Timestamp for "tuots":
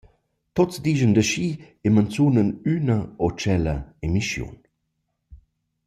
0.53-0.75